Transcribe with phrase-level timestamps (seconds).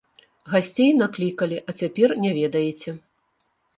[0.53, 2.95] Гасцей наклікалі, а цяпер не ведаеце.